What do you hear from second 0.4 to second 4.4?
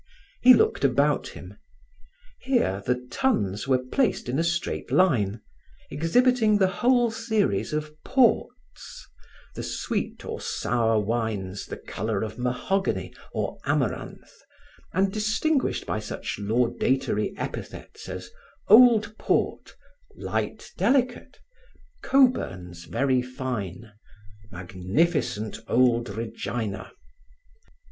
He looked about him. Here, the tuns were placed in